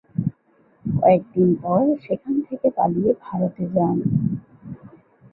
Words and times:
কয়েক 0.85 1.21
দিন 1.33 1.49
পর 1.61 1.83
সেখান 2.05 2.35
থেকে 2.47 2.67
পালিয়ে 2.77 3.11
ভারতে 3.23 3.63
যান। 3.73 3.97